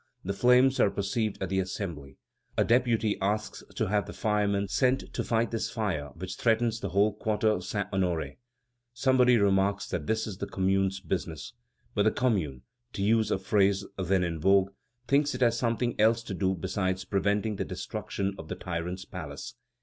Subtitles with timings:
[0.23, 2.17] The flames are perceived at the Assembly.
[2.57, 6.89] A deputy asks to have the firemen sent to fight this fire which threatens the
[6.89, 8.37] whole quarter Saint Honoré.
[8.95, 11.53] Somebody remarks that this is the Commune's business.
[11.93, 14.71] But the Commune, to use a phrase then in vogue,
[15.07, 19.53] thinks it has something else to do besides preventing the destruction of the tyrant's palace.